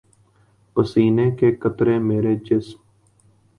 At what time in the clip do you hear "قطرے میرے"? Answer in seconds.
1.55-2.35